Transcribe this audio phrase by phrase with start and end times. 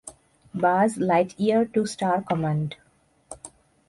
[0.53, 2.69] বায Lightyear to star command.